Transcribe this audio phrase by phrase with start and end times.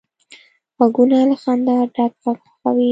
[0.75, 2.79] غوږونه له خندا ډک غږ خوښوي